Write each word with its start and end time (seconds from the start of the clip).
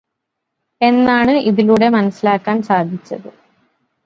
എന്നാണ് 0.81 1.33
ഇതിലൂടെ 1.49 1.89
മനസ്സിലാക്കാൻ 1.89 2.57
സാധിച്ചത്. 2.63 3.29